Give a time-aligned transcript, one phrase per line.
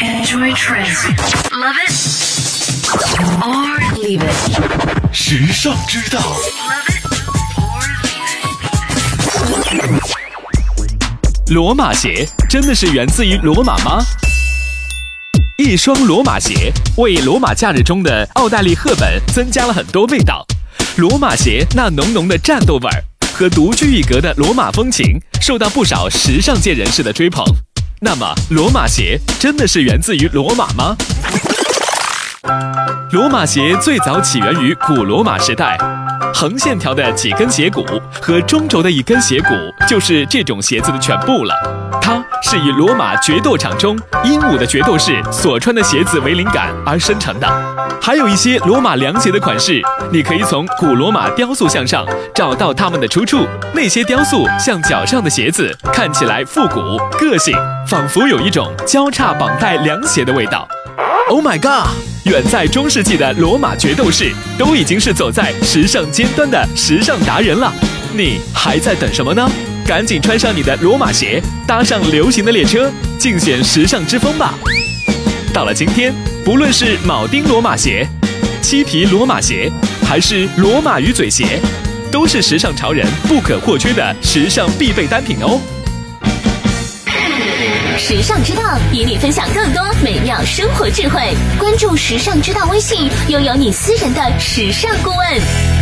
[0.00, 1.04] Enjoy trends.
[1.52, 1.92] Love it
[3.42, 4.32] or leave it.
[5.12, 6.18] 时尚之道.
[11.48, 14.02] 罗马鞋真的是源自于罗马吗？
[15.58, 20.46] 一双罗马鞋为罗马假日中的奥黛丽·赫本增加了很多味道。
[20.96, 23.04] 罗马鞋那浓浓的战斗味儿
[23.34, 27.44] 和独具一格的罗马风情，受到不少时尚界人士的追捧。
[28.04, 30.96] 那么，罗马鞋真的是源自于罗马吗？
[33.12, 35.78] 罗马鞋最早起源于古罗马时代，
[36.34, 37.86] 横线条的几根鞋骨
[38.20, 39.50] 和中轴的一根鞋骨
[39.88, 41.54] 就是这种鞋子的全部了。
[42.42, 47.48] 是以罗马决斗场中英武的决斗士所穿的鞋子为灵感而生成的。
[48.00, 53.46] 还有一些罗马凉鞋的款式，你可以从古罗马雕塑像上找到它们的出处。
[53.72, 56.80] 那些雕塑像脚上的鞋子，看起来复古
[57.18, 60.66] 个性，仿佛有一种交叉绑带凉鞋的味道。
[61.30, 61.88] Oh my god！
[62.24, 67.72] 远在中世纪的罗马决斗士都已经是走在时尚尖端的时尚达人了，
[68.12, 69.48] 你还在等什么呢？
[69.86, 74.54] 赶紧穿上你的罗马鞋，搭上流行的列车，尽显时尚之风吧！
[75.52, 78.06] 到了今天，不论是铆钉罗马鞋、
[78.62, 79.70] 漆皮罗马鞋，
[80.06, 81.60] 还是罗马鱼嘴鞋，
[82.10, 85.60] 都是时尚潮人不可或缺的时尚必备单品哦。
[87.98, 91.34] 时尚之道与你分享更多美妙生活智慧。
[91.58, 95.81] 关注“时尚之道”微信，拥有你私人的时尚顾问。